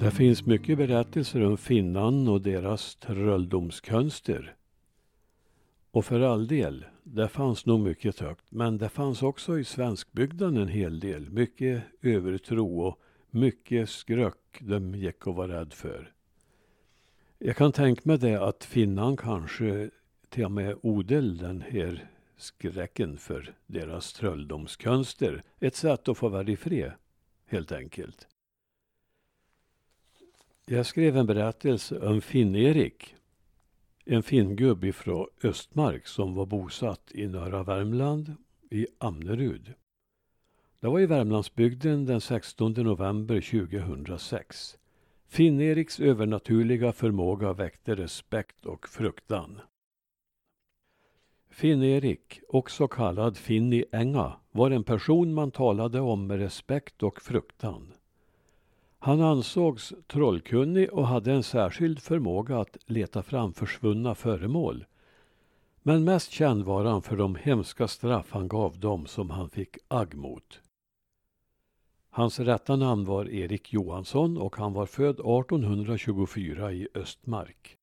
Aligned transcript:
Det 0.00 0.10
finns 0.10 0.46
mycket 0.46 0.78
berättelser 0.78 1.44
om 1.44 1.56
finnan 1.56 2.28
och 2.28 2.40
deras 2.40 2.96
trolldomskonster. 2.96 4.56
Och 5.90 6.04
för 6.04 6.20
all 6.20 6.46
del, 6.46 6.84
det 7.02 7.28
fanns 7.28 7.66
nog 7.66 7.80
mycket 7.80 8.20
högt. 8.20 8.44
Men 8.48 8.78
det 8.78 8.88
fanns 8.88 9.22
också 9.22 9.58
i 9.58 9.64
svenskbygden 9.64 10.56
en 10.56 10.68
hel 10.68 11.00
del. 11.00 11.30
Mycket 11.30 11.82
övertro 12.02 12.80
och 12.80 13.00
mycket 13.30 13.88
skrök 13.88 14.58
de 14.60 14.94
gick 14.94 15.26
och 15.26 15.34
var 15.34 15.48
rädd 15.48 15.72
för. 15.72 16.12
Jag 17.38 17.56
kan 17.56 17.72
tänka 17.72 18.02
mig 18.04 18.18
det 18.18 18.42
att 18.42 18.64
finnan 18.64 19.16
kanske 19.16 19.90
till 20.28 20.44
och 20.44 20.52
med 20.52 20.76
odel 20.82 21.36
den 21.36 21.60
här 21.60 22.10
skräcken 22.36 23.18
för 23.18 23.54
deras 23.66 24.12
trolldomskonster. 24.12 25.42
Ett 25.60 25.76
sätt 25.76 26.08
att 26.08 26.18
få 26.18 26.28
vara 26.28 26.48
i 26.48 26.56
fred, 26.56 26.92
helt 27.46 27.72
enkelt. 27.72 28.26
Jag 30.68 30.86
skrev 30.86 31.16
en 31.16 31.26
berättelse 31.26 32.08
om 32.08 32.20
Finn-Erik. 32.20 33.14
En 34.04 34.22
finngubbe 34.22 34.92
från 34.92 35.26
Östmark 35.42 36.06
som 36.06 36.34
var 36.34 36.46
bosatt 36.46 37.12
i 37.14 37.26
norra 37.26 37.62
Värmland, 37.62 38.34
i 38.70 38.86
Amnerud. 38.98 39.74
Det 40.80 40.88
var 40.88 41.00
i 41.00 41.06
Värmlandsbygden 41.06 42.04
den 42.04 42.20
16 42.20 42.72
november 42.72 43.40
2006. 43.40 44.78
Finn-Eriks 45.28 46.00
övernaturliga 46.00 46.92
förmåga 46.92 47.52
väckte 47.52 47.94
respekt 47.94 48.66
och 48.66 48.88
fruktan. 48.88 49.60
Finn-Erik, 51.50 52.40
också 52.48 52.88
kallad 52.88 53.36
Finni 53.36 53.84
Enga, 53.92 54.32
var 54.50 54.70
en 54.70 54.84
person 54.84 55.34
man 55.34 55.50
talade 55.50 56.00
om 56.00 56.26
med 56.26 56.38
respekt 56.38 57.02
och 57.02 57.22
fruktan. 57.22 57.92
Han 59.06 59.20
ansågs 59.20 59.92
trollkunnig 60.06 60.92
och 60.92 61.06
hade 61.06 61.32
en 61.32 61.42
särskild 61.42 62.02
förmåga 62.02 62.58
att 62.58 62.76
leta 62.86 63.22
fram 63.22 63.52
försvunna 63.52 64.14
föremål. 64.14 64.84
Men 65.82 66.04
mest 66.04 66.30
känd 66.30 66.64
var 66.64 66.84
han 66.84 67.02
för 67.02 67.16
de 67.16 67.34
hemska 67.34 67.88
straff 67.88 68.26
han 68.30 68.48
gav 68.48 68.78
dem 68.78 69.06
som 69.06 69.30
han 69.30 69.50
fick 69.50 69.78
agg 69.88 70.14
mot. 70.14 70.60
Hans 72.10 72.40
rätta 72.40 72.76
namn 72.76 73.04
var 73.04 73.28
Erik 73.28 73.72
Johansson 73.72 74.38
och 74.38 74.56
han 74.56 74.72
var 74.72 74.86
född 74.86 75.20
1824 75.20 76.72
i 76.72 76.88
Östmark. 76.94 77.76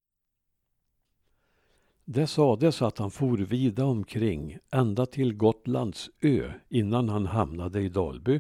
Det 2.06 2.28
sades 2.28 2.82
att 2.82 2.98
han 2.98 3.12
for 3.12 3.38
vida 3.38 3.86
omkring 3.86 4.58
ända 4.72 5.06
till 5.06 5.34
Gotlands 5.34 6.10
ö 6.22 6.52
innan 6.70 7.10
han 7.10 7.26
hamnade 7.26 7.82
i 7.82 7.90
Dalby 7.90 8.40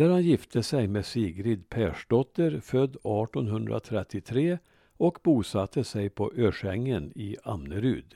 där 0.00 0.10
han 0.10 0.22
gifte 0.22 0.62
sig 0.62 0.88
med 0.88 1.06
Sigrid 1.06 1.68
Persdotter 1.68 2.60
född 2.60 2.90
1833 2.90 4.58
och 4.96 5.18
bosatte 5.22 5.84
sig 5.84 6.10
på 6.10 6.32
Örsängen 6.36 7.12
i 7.14 7.36
Amnerud. 7.44 8.14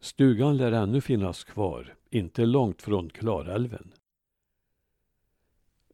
Stugan 0.00 0.56
lär 0.56 0.72
ännu 0.72 1.00
finnas 1.00 1.44
kvar, 1.44 1.94
inte 2.10 2.46
långt 2.46 2.82
från 2.82 3.10
Klarälven. 3.10 3.92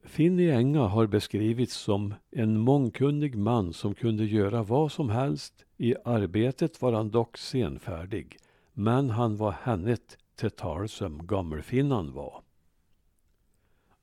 Finny 0.05 0.51
Enga 0.51 0.83
har 0.83 1.07
beskrivits 1.07 1.75
som 1.75 2.15
en 2.31 2.59
mångkunnig 2.59 3.37
man 3.37 3.73
som 3.73 3.95
kunde 3.95 4.25
göra 4.25 4.63
vad 4.63 4.93
som 4.93 5.11
helst. 5.11 5.65
I 5.77 5.95
arbetet 6.05 6.83
var 6.83 6.93
han 6.93 7.11
dock 7.11 7.39
senfärdig, 7.39 8.39
men 8.73 9.11
han 9.11 9.37
var 9.37 9.55
hennet 9.63 10.19
till 10.35 10.51
tal 10.51 10.89
som 10.89 11.27
gammelfinnan 11.27 12.13
var. 12.13 12.43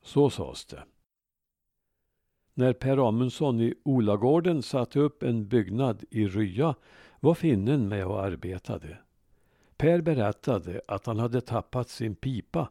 Så 0.02 0.30
sades 0.30 0.64
det. 0.64 0.84
När 2.54 2.72
Per 2.72 3.08
Amundsson 3.08 3.60
i 3.60 3.74
Olagården 3.82 4.62
satte 4.62 5.00
upp 5.00 5.22
en 5.22 5.48
byggnad 5.48 6.04
i 6.10 6.26
Rya 6.26 6.74
var 7.20 7.34
finnen 7.34 7.88
med 7.88 8.06
och 8.06 8.24
arbetade. 8.24 8.98
Per 9.76 10.00
berättade 10.00 10.80
att 10.88 11.06
han 11.06 11.18
hade 11.18 11.40
tappat 11.40 11.88
sin 11.88 12.14
pipa 12.14 12.70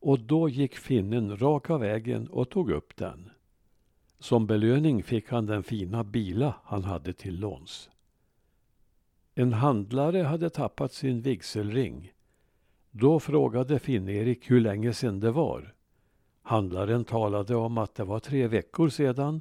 och 0.00 0.20
då 0.20 0.48
gick 0.48 0.76
finnen 0.76 1.36
raka 1.36 1.78
vägen 1.78 2.28
och 2.28 2.50
tog 2.50 2.70
upp 2.70 2.96
den. 2.96 3.30
Som 4.18 4.46
belöning 4.46 5.02
fick 5.02 5.30
han 5.30 5.46
den 5.46 5.62
fina 5.62 6.04
bila 6.04 6.54
han 6.64 6.84
hade 6.84 7.12
till 7.12 7.40
låns. 7.40 7.90
En 9.34 9.52
handlare 9.52 10.22
hade 10.22 10.50
tappat 10.50 10.92
sin 10.92 11.22
vigselring. 11.22 12.12
Då 12.90 13.20
frågade 13.20 13.78
Finn-Erik 13.78 14.50
hur 14.50 14.60
länge 14.60 14.92
sedan 14.92 15.20
det 15.20 15.30
var. 15.30 15.74
Handlaren 16.48 17.04
talade 17.04 17.56
om 17.56 17.78
att 17.78 17.94
det 17.94 18.04
var 18.04 18.20
tre 18.20 18.46
veckor 18.46 18.88
sedan. 18.88 19.40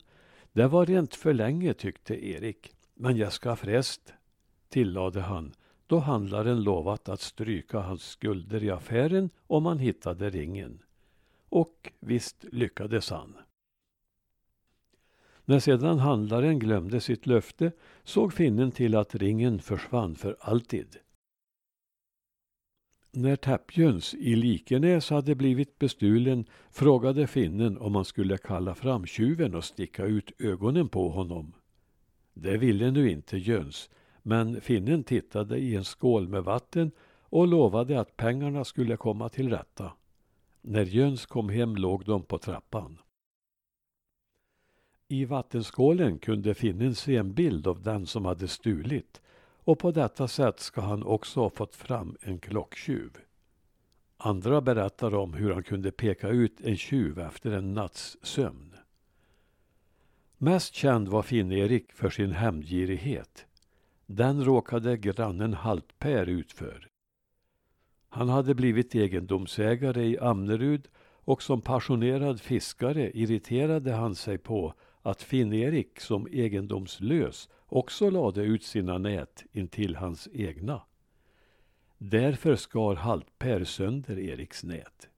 Det 0.52 0.68
var 0.68 0.86
rent 0.86 1.16
för 1.16 1.34
länge 1.34 1.74
tyckte 1.74 2.26
Erik. 2.26 2.76
Men 2.94 3.18
jag 3.18 3.34
ska 3.34 3.56
frest, 3.56 4.14
tillade 4.70 5.22
han 5.22 5.54
då 5.88 6.00
handlaren 6.00 6.64
lovat 6.64 7.10
att 7.10 7.22
stryka 7.22 7.80
hans 7.80 8.04
skulder 8.04 8.64
i 8.64 8.70
affären 8.70 9.30
om 9.48 9.66
han 9.66 9.80
hittade 9.80 10.30
ringen. 10.30 10.80
Och 11.50 11.92
visst 12.00 12.46
lyckades 12.52 13.10
han. 13.10 13.38
När 15.46 15.60
sedan 15.60 16.00
handlaren 16.00 16.60
glömde 16.60 17.02
sitt 17.02 17.26
löfte 17.26 17.72
såg 18.04 18.34
finnen 18.34 18.72
till 18.72 18.96
att 18.96 19.16
ringen 19.16 19.60
försvann 19.60 20.16
för 20.16 20.38
alltid. 20.40 20.98
När 23.12 23.36
Täppjöns 23.36 24.14
i 24.14 24.36
Likenäs 24.36 25.10
hade 25.10 25.36
blivit 25.36 25.80
bestulen 25.80 26.46
frågade 26.72 27.28
finnen 27.28 27.78
om 27.78 27.92
man 27.92 28.06
skulle 28.06 28.38
kalla 28.38 28.76
fram 28.76 29.06
tjuven 29.06 29.56
och 29.56 29.64
sticka 29.64 30.06
ut 30.06 30.32
ögonen 30.40 30.90
på 30.90 31.10
honom. 31.10 31.54
Det 32.34 32.58
ville 32.58 32.92
nu 32.92 33.12
inte 33.12 33.38
Jöns, 33.38 33.90
men 34.22 34.62
finnen 34.62 35.04
tittade 35.04 35.58
i 35.58 35.76
en 35.76 35.86
skål 35.86 36.28
med 36.28 36.44
vatten 36.44 36.92
och 37.22 37.48
lovade 37.48 38.00
att 38.00 38.18
pengarna 38.18 38.64
skulle 38.64 38.98
komma 38.98 39.30
till 39.30 39.50
rätta. 39.50 39.94
När 40.62 40.86
Jöns 40.86 41.26
kom 41.26 41.50
hem 41.50 41.76
låg 41.76 42.06
de 42.06 42.24
på 42.24 42.38
trappan. 42.38 43.00
I 45.08 45.26
vattenskålen 45.26 46.20
kunde 46.20 46.54
finnen 46.54 46.96
se 46.96 47.16
en 47.16 47.34
bild 47.34 47.68
av 47.68 47.82
den 47.82 48.06
som 48.06 48.26
hade 48.26 48.48
stulit 48.48 49.22
och 49.68 49.80
på 49.80 49.92
detta 49.92 50.28
sätt 50.28 50.60
ska 50.60 50.82
han 50.82 51.04
också 51.04 51.40
ha 51.40 51.50
fått 51.50 51.76
fram 51.76 52.18
en 52.22 52.40
klocktjuv. 52.40 53.18
Andra 54.18 54.62
berättar 54.62 55.16
om 55.16 55.34
hur 55.34 55.54
han 55.54 55.64
kunde 55.64 55.92
peka 55.92 56.30
ut 56.30 56.62
en 56.62 56.78
tjuv 56.78 57.20
efter 57.20 57.52
en 57.52 57.74
natts 57.74 58.18
sömn. 58.22 58.76
Mest 60.38 60.76
känd 60.76 61.08
var 61.08 61.22
Finn-Erik 61.22 61.92
för 61.92 62.10
sin 62.10 62.32
hämndgirighet. 62.32 63.46
Den 64.06 64.46
råkade 64.46 64.98
grannen 64.98 65.54
Haltpär 65.54 66.30
ut 66.30 66.52
för. 66.52 66.88
Han 68.10 68.30
hade 68.30 68.56
blivit 68.56 68.96
egendomsägare 68.96 70.04
i 70.06 70.20
Amnerud 70.20 70.88
och 71.04 71.44
som 71.44 71.62
passionerad 71.62 72.42
fiskare 72.42 73.12
irriterade 73.14 73.94
han 73.94 74.16
sig 74.16 74.38
på 74.38 74.74
att 75.02 75.22
Finn-Erik 75.22 76.00
som 76.00 76.28
egendomslös 76.32 77.50
också 77.66 78.10
lade 78.10 78.42
ut 78.42 78.64
sina 78.64 78.98
nät 78.98 79.46
intill 79.52 79.96
hans 79.96 80.30
egna. 80.34 80.82
Därför 81.98 82.56
skar 82.56 82.96
Haltper 82.96 83.64
sönder 83.64 84.20
Eriks 84.20 84.64
nät. 84.64 85.10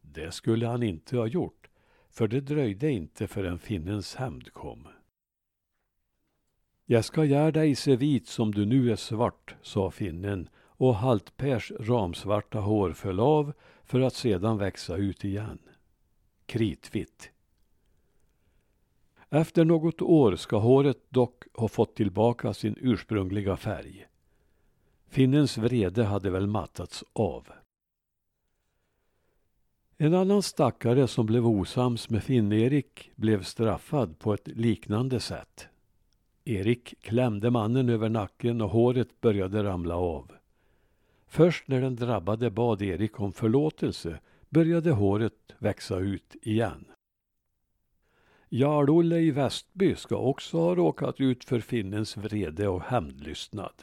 Det 0.00 0.30
skulle 0.30 0.66
han 0.66 0.82
inte 0.82 1.16
ha 1.16 1.26
gjort, 1.26 1.68
för 2.10 2.28
det 2.28 2.40
dröjde 2.40 2.90
inte 2.90 3.26
förrän 3.26 3.58
finnens 3.58 4.14
hämnd 4.14 4.52
kom. 4.52 4.88
Jag 6.86 7.04
ska 7.04 7.24
göra 7.24 7.50
dig 7.50 7.74
så 7.74 7.96
vit 7.96 8.26
som 8.26 8.52
du 8.52 8.66
nu 8.66 8.92
är 8.92 8.96
svart, 8.96 9.54
sa 9.62 9.90
finnen 9.90 10.48
och 10.56 10.94
Haltpers 10.94 11.72
ramsvarta 11.80 12.60
hår 12.60 12.92
föll 12.92 13.20
av 13.20 13.52
för 13.84 14.00
att 14.00 14.14
sedan 14.14 14.58
växa 14.58 14.96
ut 14.96 15.24
igen. 15.24 15.58
Kritvitt. 16.46 17.33
Efter 19.34 19.64
något 19.64 20.02
år 20.02 20.36
ska 20.36 20.58
håret 20.58 21.10
dock 21.10 21.44
ha 21.54 21.68
fått 21.68 21.96
tillbaka 21.96 22.54
sin 22.54 22.76
ursprungliga 22.80 23.56
färg. 23.56 24.06
Finnens 25.08 25.58
vrede 25.58 26.04
hade 26.04 26.30
väl 26.30 26.46
mattats 26.46 27.04
av. 27.12 27.48
En 29.96 30.14
annan 30.14 30.42
stackare 30.42 31.08
som 31.08 31.26
blev 31.26 31.46
osams 31.46 32.10
med 32.10 32.22
Finn-Erik 32.22 33.10
blev 33.14 33.42
straffad 33.42 34.18
på 34.18 34.34
ett 34.34 34.48
liknande 34.48 35.20
sätt. 35.20 35.68
Erik 36.44 36.94
klämde 37.00 37.50
mannen 37.50 37.88
över 37.88 38.08
nacken 38.08 38.60
och 38.60 38.70
håret 38.70 39.20
började 39.20 39.64
ramla 39.64 39.96
av. 39.96 40.32
Först 41.26 41.68
när 41.68 41.80
den 41.80 41.96
drabbade 41.96 42.50
bad 42.50 42.82
Erik 42.82 43.20
om 43.20 43.32
förlåtelse 43.32 44.20
började 44.48 44.90
håret 44.90 45.54
växa 45.58 45.98
ut 45.98 46.36
igen. 46.42 46.84
Jarl-Olle 48.48 49.18
i 49.18 49.30
Västby 49.30 49.94
ska 49.94 50.16
också 50.16 50.58
ha 50.58 50.74
råkat 50.74 51.20
ut 51.20 51.44
för 51.44 51.60
finnens 51.60 52.16
vrede 52.16 52.68
och 52.68 52.82
hämndlystnad. 52.82 53.82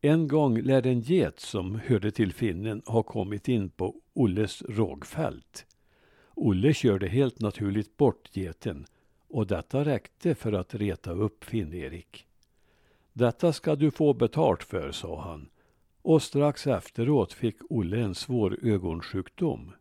En 0.00 0.28
gång 0.28 0.60
lär 0.60 0.86
en 0.86 1.00
get 1.00 1.40
som 1.40 1.74
hörde 1.74 2.10
till 2.10 2.32
finnen 2.32 2.82
ha 2.86 3.02
kommit 3.02 3.48
in 3.48 3.70
på 3.70 3.94
Olles 4.12 4.62
rågfält. 4.62 5.66
Olle 6.34 6.74
körde 6.74 7.08
helt 7.08 7.40
naturligt 7.40 7.96
bort 7.96 8.36
geten 8.36 8.86
och 9.28 9.46
detta 9.46 9.84
räckte 9.84 10.34
för 10.34 10.52
att 10.52 10.74
reta 10.74 11.10
upp 11.10 11.44
Finn-Erik. 11.44 12.26
Detta 13.12 13.52
ska 13.52 13.76
du 13.76 13.90
få 13.90 14.14
betalt 14.14 14.62
för, 14.62 14.92
sa 14.92 15.20
han. 15.20 15.48
Och 16.02 16.22
strax 16.22 16.66
efteråt 16.66 17.32
fick 17.32 17.56
Olle 17.70 18.00
en 18.00 18.14
svår 18.14 18.58
ögonsjukdom. 18.62 19.72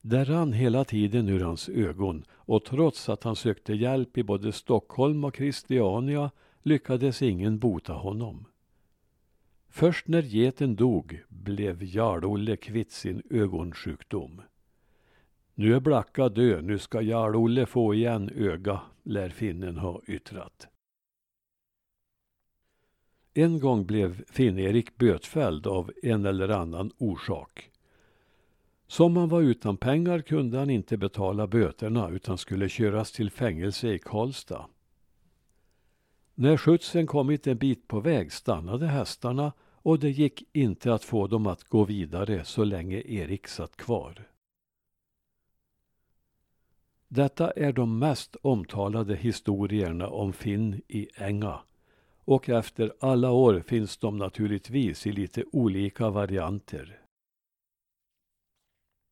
Det 0.00 0.24
rann 0.24 0.52
hela 0.52 0.84
tiden 0.84 1.28
ur 1.28 1.40
hans 1.40 1.68
ögon 1.68 2.24
och 2.30 2.64
trots 2.64 3.08
att 3.08 3.24
han 3.24 3.36
sökte 3.36 3.74
hjälp 3.74 4.18
i 4.18 4.22
både 4.22 4.52
Stockholm 4.52 5.24
och 5.24 5.36
Christiania 5.36 6.30
lyckades 6.62 7.22
ingen 7.22 7.58
bota 7.58 7.92
honom. 7.92 8.44
Först 9.68 10.08
när 10.08 10.22
geten 10.22 10.76
dog 10.76 11.22
blev 11.28 11.82
Jarl-Olle 11.82 12.56
kvitt 12.56 12.92
sin 12.92 13.22
ögonsjukdom. 13.30 14.42
Nu 15.54 15.74
är 15.74 15.80
Blacka 15.80 16.28
död, 16.28 16.64
nu 16.64 16.78
ska 16.78 17.00
Jarl-Olle 17.02 17.66
få 17.66 17.94
igen 17.94 18.30
öga, 18.34 18.80
lär 19.02 19.28
finnen 19.28 19.76
ha 19.76 20.00
yttrat. 20.06 20.68
En 23.34 23.60
gång 23.60 23.86
blev 23.86 24.24
Finn-Erik 24.24 24.96
bötfälld 24.96 25.66
av 25.66 25.92
en 26.02 26.26
eller 26.26 26.48
annan 26.48 26.92
orsak. 26.98 27.70
Som 28.90 29.16
han 29.16 29.28
var 29.28 29.42
utan 29.42 29.76
pengar 29.76 30.20
kunde 30.20 30.58
han 30.58 30.70
inte 30.70 30.96
betala 30.96 31.46
böterna 31.46 32.08
utan 32.08 32.38
skulle 32.38 32.68
köras 32.68 33.12
till 33.12 33.30
fängelse 33.30 33.88
i 33.88 33.98
Karlstad. 33.98 34.66
När 36.34 36.56
skjutsen 36.56 37.06
kommit 37.06 37.46
en 37.46 37.58
bit 37.58 37.88
på 37.88 38.00
väg 38.00 38.32
stannade 38.32 38.86
hästarna 38.86 39.52
och 39.82 39.98
det 39.98 40.10
gick 40.10 40.44
inte 40.52 40.94
att 40.94 41.04
få 41.04 41.26
dem 41.26 41.46
att 41.46 41.64
gå 41.64 41.84
vidare 41.84 42.44
så 42.44 42.64
länge 42.64 43.02
Erik 43.06 43.48
satt 43.48 43.76
kvar. 43.76 44.28
Detta 47.08 47.50
är 47.50 47.72
de 47.72 47.98
mest 47.98 48.36
omtalade 48.42 49.16
historierna 49.16 50.08
om 50.08 50.32
Finn 50.32 50.80
i 50.88 51.08
Änga. 51.14 51.60
Och 52.24 52.48
efter 52.48 52.92
alla 53.00 53.30
år 53.30 53.60
finns 53.66 53.96
de 53.96 54.16
naturligtvis 54.16 55.06
i 55.06 55.12
lite 55.12 55.44
olika 55.52 56.10
varianter. 56.10 57.07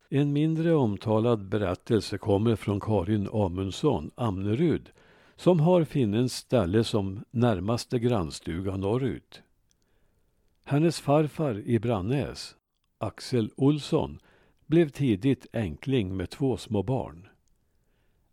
En 0.08 0.32
mindre 0.32 0.74
omtalad 0.74 1.48
berättelse 1.48 2.18
kommer 2.18 2.56
från 2.56 2.80
Karin 2.80 3.28
Amundsson, 3.32 4.10
Amnerud, 4.14 4.90
som 5.36 5.60
har 5.60 5.84
finnens 5.84 6.34
ställe 6.36 6.84
som 6.84 7.24
närmaste 7.30 7.98
grannstuga 7.98 8.76
norrut. 8.76 9.42
Hennes 10.64 11.00
farfar 11.00 11.58
i 11.58 11.78
Brannäs, 11.78 12.56
Axel 12.98 13.50
Olsson, 13.56 14.18
blev 14.66 14.88
tidigt 14.88 15.46
enkling 15.52 16.16
med 16.16 16.30
två 16.30 16.56
små 16.56 16.82
barn. 16.82 17.28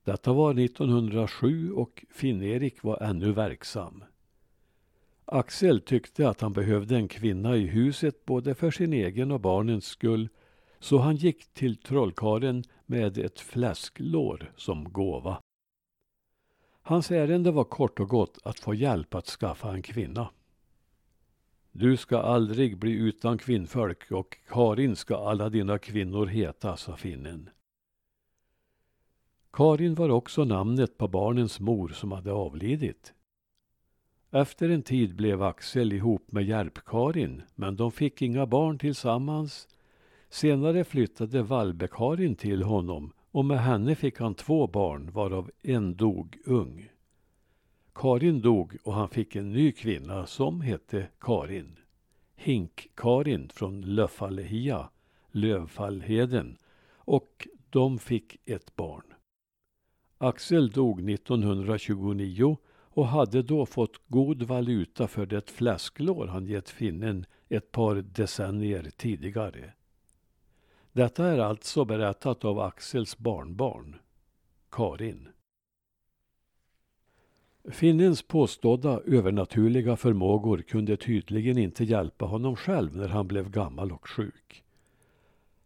Detta 0.04 0.34
var 0.34 0.60
1907 0.60 1.72
och 1.72 2.06
Finn-Erik 2.12 2.84
var 2.84 3.04
ännu 3.04 3.32
verksam. 3.32 4.04
Axel 5.26 5.82
tyckte 5.82 6.30
att 6.30 6.42
han 6.42 6.54
behövde 6.54 6.96
en 6.96 7.08
kvinna 7.08 7.56
i 7.56 7.68
huset 7.68 8.26
både 8.26 8.56
för 8.56 8.72
sin 8.72 8.94
egen 8.94 9.32
och 9.32 9.40
barnens 9.40 9.86
skull 9.86 10.30
så 10.84 10.98
han 10.98 11.16
gick 11.16 11.54
till 11.54 11.78
trollkaren 11.78 12.64
med 12.86 13.18
ett 13.18 13.40
fläsklår 13.40 14.52
som 14.56 14.94
gåva. 14.94 15.42
Hans 16.82 17.12
ärende 17.12 17.52
var 17.52 17.64
kort 17.64 18.00
och 18.00 18.10
gott 18.10 18.40
att 18.44 18.60
få 18.60 18.74
hjälp 18.74 19.16
att 19.16 19.26
skaffa 19.26 19.74
en 19.74 19.82
kvinna. 19.82 20.30
Du 21.72 21.98
ska 21.98 22.18
aldrig 22.18 22.78
bli 22.78 22.92
utan 22.92 23.38
kvinnfolk 23.38 24.12
och 24.12 24.38
Karin 24.48 24.96
ska 24.96 25.18
alla 25.30 25.50
dina 25.50 25.78
kvinnor 25.78 26.26
heta, 26.26 26.78
sa 26.78 26.96
finnen. 26.96 27.50
Karin 29.54 29.96
var 29.96 30.10
också 30.10 30.44
namnet 30.44 30.98
på 30.98 31.08
barnens 31.08 31.60
mor 31.60 31.90
som 31.90 32.12
hade 32.12 32.32
avlidit. 32.32 33.14
Efter 34.32 34.70
en 34.70 34.84
tid 34.84 35.16
blev 35.16 35.44
Axel 35.44 35.94
ihop 35.94 36.32
med 36.32 36.44
Järp-Karin, 36.46 37.42
men 37.56 37.76
de 37.76 37.92
fick 37.92 38.22
inga 38.22 38.46
barn 38.46 38.80
tillsammans. 38.80 39.68
Senare 40.34 40.84
flyttade 40.84 41.44
Vallbekarin 41.44 42.36
till 42.36 42.64
honom 42.64 43.14
och 43.32 43.46
med 43.46 43.60
henne 43.60 43.96
fick 43.96 44.20
han 44.20 44.36
två 44.36 44.68
barn, 44.68 45.12
varav 45.12 45.52
en 45.62 45.96
dog 45.96 46.38
ung. 46.46 46.90
Karin 47.96 48.42
dog 48.42 48.78
och 48.84 48.94
han 48.94 49.10
fick 49.10 49.36
en 49.36 49.52
ny 49.52 49.72
kvinna 49.72 50.26
som 50.26 50.62
hette 50.62 51.08
Karin. 51.20 51.80
Hink-Karin 52.36 53.50
från 53.50 53.82
Löfallehia, 53.82 54.90
Lövfallheden, 55.32 56.58
och 56.96 57.48
de 57.70 58.00
fick 58.00 58.38
ett 58.46 58.76
barn. 58.76 59.14
Axel 60.18 60.70
dog 60.70 61.10
1929 61.10 62.58
och 62.70 63.08
hade 63.08 63.42
då 63.42 63.66
fått 63.66 64.02
god 64.08 64.44
valuta 64.44 65.08
för 65.08 65.26
det 65.26 65.50
fläsklår 65.50 66.28
han 66.28 66.46
gett 66.46 66.70
finnen 66.70 67.26
ett 67.50 67.72
par 67.72 67.96
decennier 67.96 68.90
tidigare. 68.98 69.74
Detta 70.94 71.26
är 71.26 71.40
alltså 71.40 71.86
berättat 71.86 72.46
av 72.46 72.60
Axels 72.60 73.18
barnbarn, 73.18 73.96
Karin. 74.72 75.28
Finnens 77.72 78.22
påstådda 78.22 79.00
övernaturliga 79.00 79.96
förmågor 79.96 80.62
kunde 80.62 80.98
tydligen 80.98 81.58
inte 81.58 81.84
hjälpa 81.84 82.26
honom 82.26 82.56
själv 82.56 82.96
när 82.96 83.08
han 83.08 83.28
blev 83.28 83.50
gammal 83.50 83.92
och 83.92 84.08
sjuk. 84.08 84.64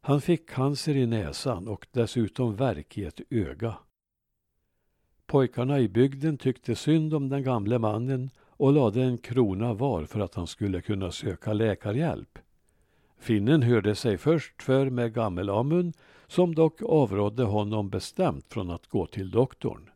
Han 0.01 0.21
fick 0.21 0.49
cancer 0.49 0.95
i 0.95 1.05
näsan 1.05 1.67
och 1.67 1.87
dessutom 1.91 2.55
värk 2.55 2.97
i 2.97 3.05
ett 3.05 3.21
öga. 3.29 3.77
Pojkarna 5.25 5.79
i 5.79 5.89
bygden 5.89 6.37
tyckte 6.37 6.75
synd 6.75 7.13
om 7.13 7.29
den 7.29 7.43
gamle 7.43 7.79
mannen 7.79 8.29
och 8.39 8.73
lade 8.73 9.03
en 9.03 9.17
krona 9.17 9.73
var 9.73 10.05
för 10.05 10.19
att 10.19 10.35
han 10.35 10.47
skulle 10.47 10.81
kunna 10.81 11.11
söka 11.11 11.53
läkarhjälp. 11.53 12.39
Finnen 13.17 13.63
hörde 13.63 13.95
sig 13.95 14.17
först 14.17 14.63
för 14.63 14.89
med 14.89 15.13
Gammel-Amund 15.13 15.93
som 16.27 16.55
dock 16.55 16.81
avrådde 16.81 17.43
honom 17.43 17.89
bestämt 17.89 18.53
från 18.53 18.69
att 18.69 18.87
gå 18.87 19.05
till 19.05 19.31
doktorn. 19.31 19.89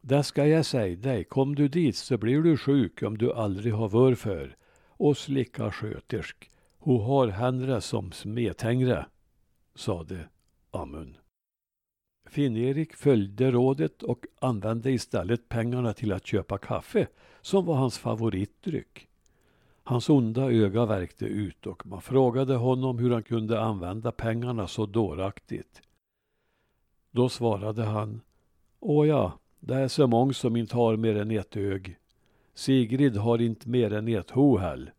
Det 0.00 0.22
ska 0.22 0.46
jag 0.46 0.66
säga 0.66 0.96
dig, 0.96 1.24
kom 1.24 1.54
du 1.54 1.68
dit 1.68 1.96
så 1.96 2.18
blir 2.18 2.42
du 2.42 2.56
sjuk 2.56 3.02
om 3.02 3.18
du 3.18 3.32
aldrig 3.32 3.74
har 3.74 3.88
vör 3.88 4.14
för. 4.14 4.56
Och 4.98 5.16
slicka 5.16 5.72
skötersk, 5.72 6.50
hon 6.78 7.00
har 7.00 7.28
henne 7.28 7.80
som 7.80 8.12
smetängre, 8.12 9.06
sade 9.74 10.28
Amund. 10.70 11.14
Finn-Erik 12.28 12.94
följde 12.94 13.50
rådet 13.50 14.02
och 14.02 14.26
använde 14.38 14.90
istället 14.90 15.48
pengarna 15.48 15.92
till 15.92 16.12
att 16.12 16.26
köpa 16.26 16.58
kaffe, 16.58 17.06
som 17.40 17.64
var 17.64 17.74
hans 17.74 17.98
favoritdryck. 17.98 19.08
Hans 19.88 20.08
onda 20.10 20.50
öga 20.50 20.86
värkte 20.86 21.24
ut 21.24 21.66
och 21.66 21.86
man 21.86 22.02
frågade 22.02 22.54
honom 22.54 22.98
hur 22.98 23.10
han 23.10 23.22
kunde 23.22 23.60
använda 23.60 24.12
pengarna 24.12 24.66
så 24.66 24.86
dåraktigt. 24.86 25.82
Då 27.10 27.28
svarade 27.28 27.84
han 27.84 28.20
Åja, 28.80 29.32
det 29.60 29.74
är 29.74 29.88
så 29.88 30.06
många 30.06 30.32
som 30.32 30.56
inte 30.56 30.76
har 30.76 30.96
mer 30.96 31.16
än 31.16 31.30
ett 31.30 31.56
ög. 31.56 31.98
Sigrid 32.54 33.16
har 33.16 33.40
inte 33.40 33.68
mer 33.68 33.92
än 33.92 34.08
ett 34.08 34.30
ho 34.30 34.58
heller. 34.58 34.94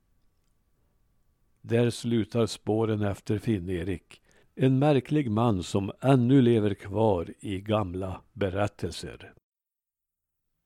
Där 1.62 1.89
slutar 1.89 2.46
spåren 2.46 3.01
efter 3.01 3.38
Finn-Erik. 3.38 4.22
En 4.56 4.79
märklig 4.79 5.32
man 5.32 5.63
som 5.63 5.91
ännu 6.01 6.41
lever 6.41 6.74
kvar 6.74 7.34
i 7.39 7.62
gamla 7.62 8.22
berättelser. 8.34 9.34